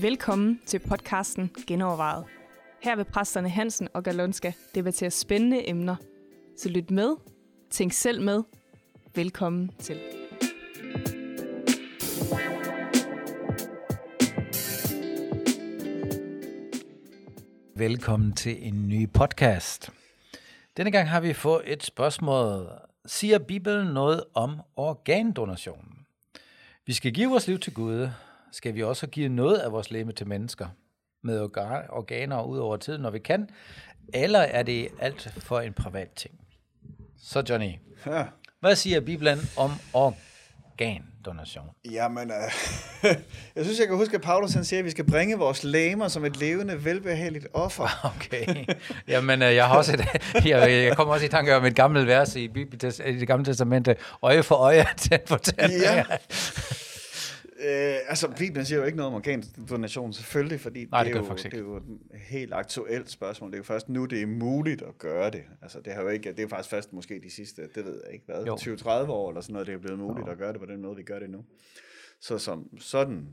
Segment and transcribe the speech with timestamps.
[0.00, 2.24] Velkommen til podcasten Genovervejet.
[2.82, 5.96] Her vil præsterne Hansen og Galonska debattere spændende emner.
[6.56, 7.16] Så lyt med,
[7.70, 8.42] tænk selv med.
[9.14, 10.00] Velkommen til.
[17.76, 20.03] Velkommen til en ny podcast.
[20.76, 22.68] Denne gang har vi fået et spørgsmål.
[23.06, 26.06] Siger Bibelen noget om organdonation?
[26.86, 28.08] Vi skal give vores liv til Gud.
[28.52, 30.66] Skal vi også give noget af vores leme til mennesker
[31.22, 33.48] med orga- organer ud over tiden, når vi kan?
[34.14, 36.40] Eller er det alt for en privat ting?
[37.18, 37.72] Så Johnny,
[38.06, 38.24] Ja.
[38.60, 39.70] hvad siger Bibelen om
[40.80, 41.64] organdonation?
[41.90, 43.10] Jamen, øh,
[43.56, 46.08] jeg synes, jeg kan huske, at Paulus han siger, at vi skal bringe vores læmer
[46.08, 47.88] som et levende, velbehageligt offer.
[48.16, 48.64] Okay.
[49.08, 50.00] Jamen, øh, jeg har også et,
[50.50, 53.44] jeg, jeg kommer også i tanke om et gammelt vers i, Bibel, i det gamle
[53.44, 53.96] testamente.
[54.22, 55.92] Øje for øje, den fortæller.
[55.92, 56.04] Ja.
[57.64, 61.22] Øh, altså, Bibelen siger jo ikke noget om organdonation, selvfølgelig, fordi Nej, det det, er
[61.22, 61.82] det jo, det er jo et
[62.28, 63.50] helt aktuelt spørgsmål.
[63.50, 65.42] Det er jo først nu, det er muligt at gøre det.
[65.62, 68.12] Altså, det, har jo ikke, det er faktisk først måske de sidste, det ved jeg
[68.14, 68.54] ikke hvad, Jo.
[68.54, 70.96] 20-30 år eller sådan noget, det er blevet muligt at gøre det på den måde,
[70.96, 71.44] vi gør det nu.
[72.20, 73.28] Så som sådan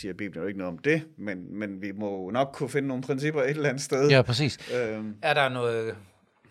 [0.00, 2.88] siger Bibelen jo ikke noget om det, men, men vi må jo nok kunne finde
[2.88, 4.08] nogle principper et eller andet sted.
[4.08, 4.58] Ja, præcis.
[4.74, 5.96] Øhm, Er der noget,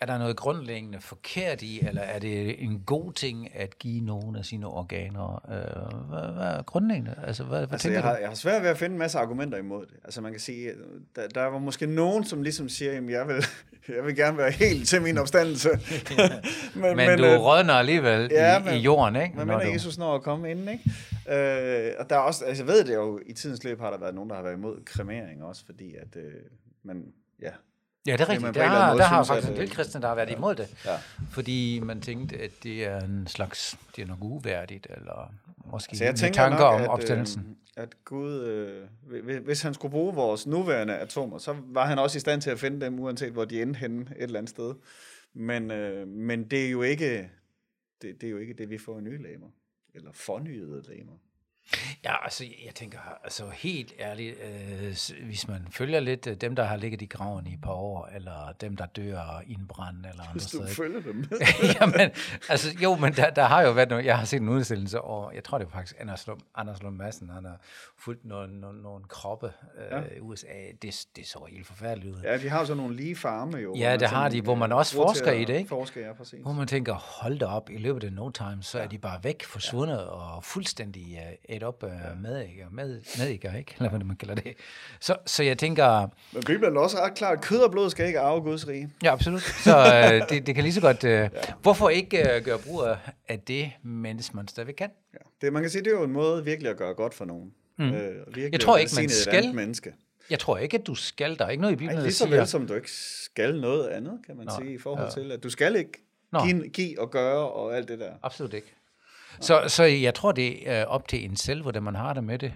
[0.08, 4.40] er der noget grundlæggende forkert i, eller er det en god ting at give nogle
[4.40, 5.42] af sine organer?
[5.50, 7.16] Øh, hvad, hvad er grundlæggende?
[7.28, 8.20] Altså, hvad, hvad Altså, tænker jeg, har, du?
[8.20, 9.96] jeg har svært ved at finde en masse argumenter imod det.
[10.04, 10.72] Altså, man kan sige,
[11.16, 13.36] der, der var måske nogen, som ligesom siger, at jeg vil,
[13.98, 15.70] jeg vil gerne være helt til min opstandelse.
[16.76, 19.38] Men, men du øh, rådner alligevel ja, i, men- i jorden, ikke?
[19.38, 20.84] Men mener du- Jesus når at komme inden, ikke?
[21.30, 23.98] Øh, og der er også, altså jeg ved det jo, i tidens løb har der
[24.00, 26.34] været nogen, der har været imod kremering også, fordi at, øh,
[26.84, 27.04] man,
[27.42, 27.50] ja,
[28.06, 28.56] Ja, det er rigtigt.
[28.56, 30.86] Der, har, måde der har faktisk en del kristne, der har været imod det.
[30.86, 30.96] ja.
[31.32, 35.34] Fordi man tænkte, at det er en slags, det er nok uværdigt, eller
[35.72, 37.42] måske Så jeg tanker nok, om at, opstandelsen.
[37.78, 42.00] Øh, at Gud, øh, hvi- hvis han skulle bruge vores nuværende atomer, så var han
[42.00, 44.50] også i stand til at finde dem, uanset hvor de endte henne et eller andet
[44.50, 44.74] sted.
[45.34, 47.30] Men, øh, men det er jo ikke
[48.02, 49.48] det, det, er jo ikke det, vi får nye læmer.
[49.96, 51.14] Eller fornyede læmer.
[52.04, 54.96] Ja, altså, jeg tænker, altså helt ærligt, øh,
[55.26, 58.10] hvis man følger lidt øh, dem, der har ligget i graven i et par år,
[58.16, 60.68] eller dem, der dør i en brand, eller andre Hvis du steder.
[60.68, 61.26] følger dem.
[61.82, 62.12] Jamen,
[62.50, 65.36] altså, jo, men der, der har jo været noget, jeg har set en udsendelse, og
[65.36, 67.58] jeg tror det er faktisk Anders Lund, Anders Lund Madsen, han har
[67.98, 70.18] fulgt nogle, nogle, nogle kroppe øh, Ja.
[70.18, 70.48] i USA.
[70.82, 72.22] Det, det så helt forfærdeligt ud.
[72.22, 73.76] Ja, de har jo sådan nogle lige farme jo.
[73.78, 75.70] Ja, det har de, hvor man øh, også forsker i det, ikke?
[75.70, 76.40] Forsker, ja, præcis.
[76.42, 79.24] Hvor man tænker, hold da op, i løbet af no time, så er de bare
[79.24, 81.90] væk, forsvundet og fuldstændig uh, et op uh,
[82.22, 83.74] med, med, med ikke, ikke?
[83.78, 84.54] Eller hvad man kalder det.
[85.00, 88.08] Så, så jeg tænker, Men Bibelen er også ret klart, at kød og blod skal
[88.08, 88.90] ikke arve Guds rige.
[89.04, 91.30] ja absolut, så uh, det, det kan lige så godt, uh, ja.
[91.62, 92.84] hvorfor ikke gøre brug
[93.28, 94.90] af- det, mens man stadigvæk kan?
[95.14, 95.20] Ja.
[95.42, 97.52] Det, man kan sige, det er jo en måde virkelig at gøre godt for nogen.
[97.78, 97.94] Mm.
[97.94, 99.54] Øh, Jeg tror ikke, man skal.
[99.54, 99.94] menneske.
[100.30, 102.26] Jeg tror ikke, at du skal, der er ikke noget i Bibelen, Ej, lige så
[102.26, 102.92] siger, vel som du ikke
[103.24, 105.12] skal noget andet, kan man Nå, sige, i forhold ja.
[105.12, 105.92] til, at du skal ikke
[106.32, 106.40] Nå.
[106.46, 108.12] give, give og gøre og alt det der.
[108.24, 108.74] Absolut ikke.
[109.40, 112.40] Så, så jeg tror, det er op til en selv, hvordan man har det med
[112.40, 112.54] det.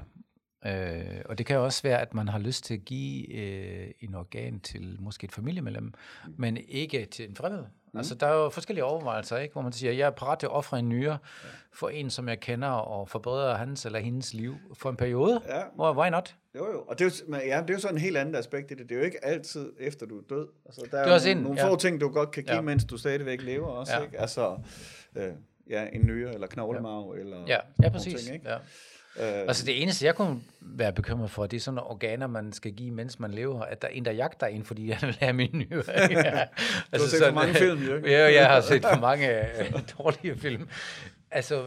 [0.66, 3.88] Øh, og det kan jo også være, at man har lyst til at give øh,
[4.02, 5.94] en organ til måske et familiemedlem,
[6.38, 7.64] men ikke til en fremmed.
[7.94, 7.98] Mm.
[7.98, 9.54] Altså, der er jo forskellige overvejelser, ikke?
[9.54, 11.18] hvor man siger, jeg er parat til at ofre en nyre
[11.74, 15.42] for en, som jeg kender, og forbedre hans eller hendes liv for en periode.
[15.48, 15.62] Ja.
[15.76, 16.36] Hvor, why not?
[16.56, 16.82] Jo, jo.
[16.82, 18.90] Og det er jo, ja, det er jo sådan en helt andet aspekt i det.
[18.90, 20.48] Det er jo ikke altid efter du er død.
[20.66, 21.70] Altså, der er, er jo nogle, en- nogle ja.
[21.70, 22.62] få ting, du godt kan give, Ja.
[22.62, 23.94] mens du stadigvæk lever også.
[23.98, 24.04] Ja.
[24.04, 24.20] Ikke?
[24.20, 24.58] Altså,
[25.16, 25.24] øh,
[25.70, 27.16] ja, en nyre eller knoglemarv.
[27.20, 28.24] Eller Ja, ja præcis.
[28.24, 28.50] Ting, ikke?
[28.50, 28.56] ja.
[29.20, 32.54] Øh, Altså det eneste, jeg kunne være bekymret for, det er sådan nogle organer, man
[32.54, 35.18] skal give, mens man lever, at der er en, der jagter en, fordi han vil
[35.20, 35.84] have min nye.
[36.12, 36.44] ja.
[36.92, 38.00] altså, set for mange film, jo?
[38.06, 40.68] Ja, jeg har set for mange øh, dårlige film.
[41.32, 41.66] Altså,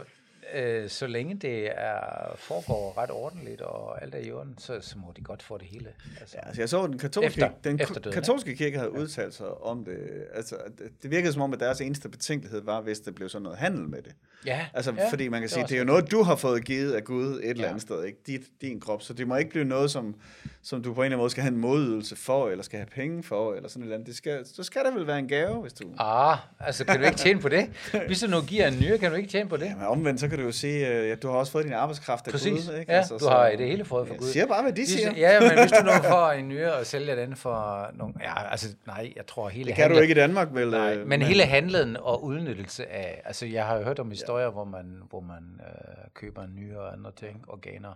[0.53, 4.97] øh, så længe det er, foregår ret ordentligt og alt er i orden, så, så
[4.97, 5.87] må de godt få det hele.
[6.21, 9.33] Altså, Ja, altså jeg så, den katolske, Efter- den efter døden, katolske kirke havde udtalt
[9.33, 9.97] sig om det.
[10.33, 13.43] Altså, det- det virkede som om, at deres eneste betænkelighed var, hvis det blev sådan
[13.43, 14.11] noget handel med det.
[14.45, 16.93] ja, Altså, ja, fordi man kan sige, det er jo noget, du har fået givet
[16.93, 17.69] af Gud et eller Ja.
[17.69, 18.17] andet sted, ikke?
[18.27, 19.01] Dit, din krop.
[19.01, 20.15] Så det må ikke blive noget, som,
[20.61, 22.87] som du på en eller anden måde skal have en modydelse for, eller skal have
[22.87, 24.07] penge for, eller sådan et eller andet.
[24.07, 25.83] Det skal, så skal der vel være en gave, hvis du...
[25.99, 27.69] Ah, altså kan du ikke tjene på det?
[28.07, 29.65] Hvis du nu giver en nyre, kan du ikke tjene på det?
[29.65, 31.73] Ja, men omvendt, så kan du jo sige, øh, at du har også fået din
[31.73, 32.65] arbejdskraft af Præcis.
[32.65, 32.83] Gud.
[32.87, 34.27] Ja, du har det hele fået fra Jeg Gud.
[34.27, 35.11] siger bare, hvad de siger.
[35.17, 38.13] Ja, men hvis du nu får en nyre og sælger den for nogle...
[38.21, 40.69] Ja, altså nej, jeg tror hele Det kan du ikke i Danmark, vel?
[40.69, 43.21] Nej, øh, men hele handlen og udnyttelse af...
[43.25, 46.79] Altså, jeg har jo hørt om historier, hvor man, hvor man øh, køber en nyre
[46.79, 47.93] og andre ting, organer,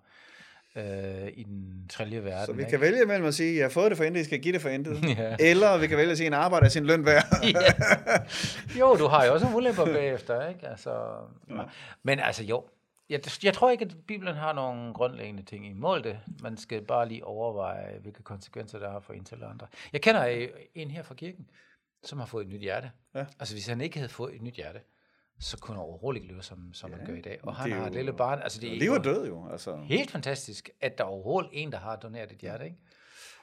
[0.77, 2.45] øh, i den tredje verden.
[2.45, 2.69] Så vi ikke?
[2.69, 4.61] kan vælge mellem at sige, jeg har fået det for intet, jeg skal give det
[4.61, 5.03] for intet.
[5.17, 5.35] Ja.
[5.39, 7.23] Eller vi kan vælge at sige, en arbejder er sin løn værd.
[7.43, 8.79] ja.
[8.79, 10.67] Jo, du har jo også mulighed på bagefter, ikke?
[10.67, 10.91] Altså,
[11.49, 11.61] ja.
[12.03, 12.63] Men altså jo,
[13.09, 16.19] jeg, jeg tror ikke, at Bibelen har nogle grundlæggende ting imod det.
[16.43, 19.67] Man skal bare lige overveje, hvilke konsekvenser der har for en til andre.
[19.93, 21.49] Jeg kender en her fra kirken,
[22.03, 22.91] som har fået et nyt hjerte.
[23.15, 23.25] Ja.
[23.39, 24.79] Altså hvis han ikke havde fået et nyt hjerte,
[25.39, 27.39] så kunne han overhovedet ikke leve, som, som ja, han gør i dag.
[27.43, 28.39] Og han har et lille barn.
[28.41, 29.51] Altså det er jo død jo.
[29.51, 29.75] Altså.
[29.75, 32.77] helt fantastisk, at der er overhovedet en, der har doneret et hjerte, ikke?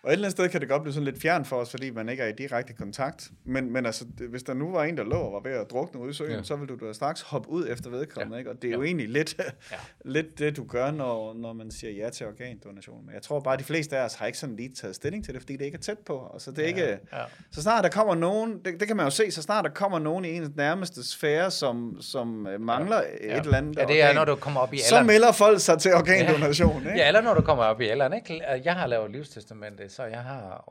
[0.04, 1.90] Og et eller andet sted kan det godt blive sådan lidt fjern for os, fordi
[1.90, 3.30] man ikke er i direkte kontakt.
[3.44, 5.70] Men, men altså, det- hvis der nu var en, der lå og var ved at
[5.70, 6.36] drukne ude i søen, Ja.
[6.36, 6.42] ja.
[6.42, 8.34] så vil du da straks hoppe ud efter vedkommende.
[8.34, 8.36] Ja.
[8.36, 8.38] Ja.
[8.38, 8.50] Ikke?
[8.50, 8.76] Og det er Ja.
[8.76, 9.44] jo egentlig lidt, Ja.
[9.72, 9.76] ja.
[10.04, 13.06] lidt det, du gør, når, når man siger ja til organdonation.
[13.06, 15.24] Men jeg tror bare, at de fleste af os har ikke sådan lige taget stilling
[15.24, 16.14] til det, fordi det ikke er tæt på.
[16.16, 16.82] Og så det er ikke...
[17.12, 17.18] Ja.
[17.52, 19.98] Så snart der kommer nogen, det, det kan man jo se, så snart der kommer
[19.98, 23.36] nogen i ens nærmeste sfære, som, som øh, mangler ja.
[23.38, 25.06] et eller andet Ja, det er, organ, når du kommer op i så alderen.
[25.06, 26.76] melder folk sig til organdonation.
[26.86, 26.98] Ikke?
[26.98, 28.42] Ja, eller når du kommer op i alderen, ikke?
[28.64, 30.64] Jeg har lavet livstestamente, så jeg har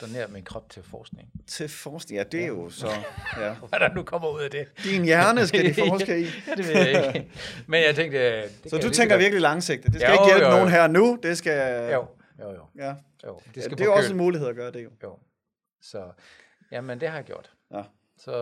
[0.00, 1.30] doneret min krop til forskning.
[1.46, 2.88] Til forskning, ja, det er jo så...
[3.36, 3.54] Ja.
[3.68, 4.68] Hvad der nu kommer ud af det?
[4.84, 6.24] Din hjerne skal de forske i.
[6.48, 7.30] ja, det ved jeg ikke.
[7.66, 8.42] Men jeg tænkte...
[8.42, 9.92] Det Så du tænker virkelig langsigtet.
[9.92, 10.56] Det skal Jo, ikke hjælpe jo, jo.
[10.56, 11.18] nogen her nu.
[11.22, 11.90] Det skal...
[11.92, 12.06] Jo,
[12.40, 12.64] jo, jo.
[12.76, 12.94] Ja.
[13.24, 14.90] jo det, skal ja, det er jo også en mulighed at gøre det jo.
[15.02, 15.18] Jo.
[15.82, 16.12] Så,
[16.72, 17.50] jamen, det har jeg gjort.
[17.74, 17.82] Ja.
[18.18, 18.34] Så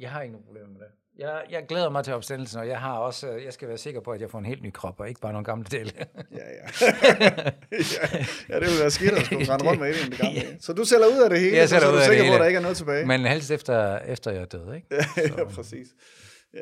[0.00, 0.88] jeg har ikke nogen problemer med det.
[1.18, 4.00] Jeg, jeg glæder mig til opstandelsen, og jeg har også, øh, jeg skal være sikker
[4.00, 5.92] på, at jeg får en helt ny krop, og ikke bare nogle gamle dele.
[5.96, 6.86] Ja, ja.
[7.72, 7.80] ja.
[8.48, 10.42] ja, det vil være skidt at skulle rende rundt med det, gamle.
[10.60, 12.40] Så du sælger ud af det hele, Jeg så sælger er du sikker på, at
[12.40, 13.06] der ikke er noget tilbage.
[13.06, 14.86] Men helst efter, efter jeg er død, ikke?
[15.38, 15.86] ja, præcis.
[16.54, 16.60] Ja.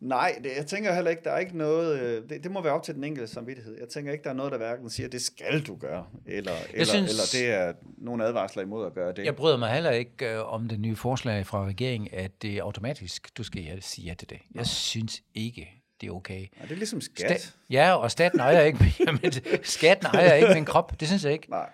[0.00, 2.72] Nej, det, jeg tænker heller ikke, der er ikke noget, øh, det, det må være
[2.72, 3.76] op til den enkelte samvittighed.
[3.80, 6.84] Jeg tænker ikke, der er noget, der hverken siger, det skal du gøre, eller, eller,
[6.86, 9.24] synes- eller det er nogle advarsler imod at gøre det.
[9.24, 12.62] Jeg bryder mig heller ikke øh, om det nye forslag fra regeringen, at det er
[12.62, 14.38] automatisk, du skal ja, sige ja til det.
[14.54, 15.68] Jeg synes ikke,
[16.00, 16.40] det er okay.
[16.40, 17.30] Nej, det er ligesom skat.
[17.30, 18.78] Sta- ja, og staten ejer ikke,
[19.22, 19.32] men
[19.62, 21.00] skatten ejer ikke min krop.
[21.00, 21.50] Det synes jeg ikke.
[21.50, 21.70] Nej,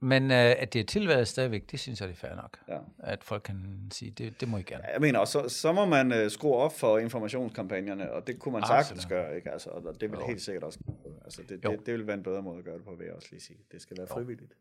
[0.00, 2.58] Men øh, at det er tilværet stadigvæk, det synes jeg, det er fair nok.
[2.68, 2.78] ja.
[2.98, 4.84] At folk kan sige, det, det må I gerne.
[4.92, 8.52] Jeg mener også, så, så må man øh, skrue op for informationskampagnerne, og det kunne
[8.52, 8.84] man Absolut.
[8.84, 9.50] sagtens gøre, ikke?
[9.50, 10.26] Altså, og det vil Jo.
[10.26, 10.78] helt sikkert også
[11.24, 11.70] altså, det, Jo.
[11.70, 13.40] det, det vil være en bedre måde at gøre det på, vil jeg også lige
[13.40, 13.58] sige.
[13.72, 14.52] Det skal være frivilligt.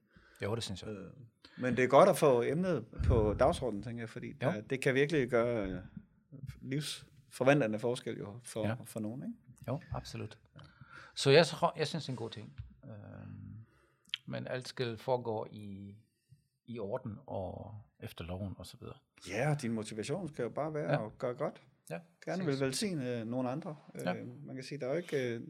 [0.43, 0.89] Jo, det synes jeg.
[0.89, 0.97] Øh,
[1.57, 4.33] Men det er godt at få emnet på dagsordenen, tænker jeg, fordi Jo.
[4.41, 5.77] der, det kan virkelig gøre øh,
[6.61, 8.67] livsforvandlende forskel jo for, Ja.
[8.67, 8.75] ja.
[8.85, 9.33] for nogen, ikke?
[9.67, 10.37] Jo, absolut.
[11.15, 12.53] Så jeg, tror, jeg synes, det er en god ting.
[14.27, 15.95] Men alt skal foregå i,
[16.65, 18.95] i orden og efter loven og så videre.
[19.29, 20.99] Ja, og din motivation skal jo bare være Ja.
[20.99, 21.05] ja.
[21.05, 21.61] at gøre godt.
[21.89, 23.75] Ja, Gerne vil velsigne øh, nogle andre.
[24.05, 24.13] Ja.
[24.15, 25.33] Øh, man kan sige, der er jo ikke...
[25.33, 25.41] Øh,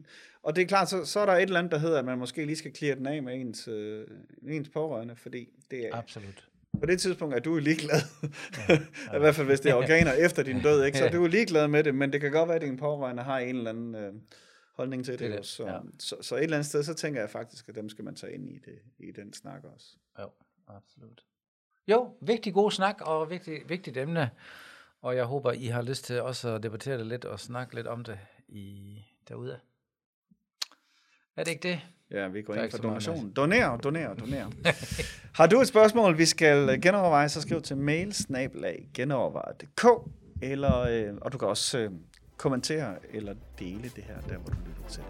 [0.42, 2.18] og det er klart, så, så er der et eller andet, der hedder, at man
[2.18, 4.06] måske lige skal clear den af med ens, øh,
[4.48, 6.48] ens pårørende, fordi det er, Absolut.
[6.80, 8.00] på det tidspunkt er du jo ligeglad.
[8.68, 8.74] Ja.
[9.16, 10.98] I hvert fald, hvis det er organer efter din død, ikke?
[10.98, 13.22] så er du jo ligeglad med det, men det kan godt være, at dine pårørende
[13.22, 14.12] har en eller anden øh,
[14.78, 15.20] holdning til det.
[15.20, 15.78] Det det så, ja.
[15.98, 18.34] så, så et eller andet sted, så tænker jeg faktisk, at dem skal man tage
[18.34, 19.96] ind i, det, i den snak også.
[20.20, 20.30] Jo,
[20.68, 21.24] absolut.
[21.88, 24.30] Jo, vigtig god snak og vigtig, vigtigt emne.
[25.02, 27.86] Og jeg håber, I har lyst til også at debattere det lidt og snakke lidt
[27.86, 28.98] om det i
[29.28, 29.60] derude.
[31.36, 31.80] Er det ikke det?
[32.10, 33.32] Ja, vi går ind for donation.
[33.32, 34.50] Doner, doner, doner.
[35.38, 38.14] Har du et spørgsmål, vi skal genoverveje, så skriv til mail
[38.94, 39.86] genoverveje.dk
[40.42, 41.90] eller, øh, og du kan også øh,
[42.38, 45.02] kommentere eller dele det her, der hvor du lytter til.